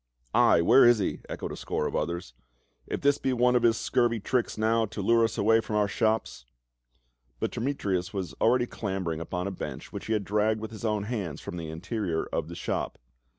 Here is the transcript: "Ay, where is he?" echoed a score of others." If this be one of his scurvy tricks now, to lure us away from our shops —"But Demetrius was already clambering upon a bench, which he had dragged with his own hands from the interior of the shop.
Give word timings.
"Ay, 0.33 0.61
where 0.63 0.83
is 0.83 0.97
he?" 0.97 1.19
echoed 1.29 1.51
a 1.51 1.55
score 1.55 1.85
of 1.85 1.95
others." 1.95 2.33
If 2.87 3.01
this 3.01 3.19
be 3.19 3.33
one 3.33 3.55
of 3.55 3.61
his 3.61 3.77
scurvy 3.77 4.19
tricks 4.19 4.57
now, 4.57 4.87
to 4.87 4.99
lure 4.99 5.23
us 5.23 5.37
away 5.37 5.61
from 5.61 5.75
our 5.75 5.87
shops 5.87 6.43
—"But 7.39 7.51
Demetrius 7.51 8.11
was 8.11 8.33
already 8.41 8.65
clambering 8.65 9.19
upon 9.21 9.45
a 9.45 9.51
bench, 9.51 9.93
which 9.93 10.07
he 10.07 10.13
had 10.13 10.23
dragged 10.25 10.59
with 10.59 10.71
his 10.71 10.85
own 10.85 11.03
hands 11.03 11.39
from 11.39 11.55
the 11.57 11.69
interior 11.69 12.23
of 12.33 12.47
the 12.47 12.55
shop. 12.55 12.97